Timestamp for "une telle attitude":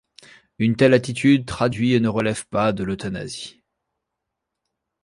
0.57-1.45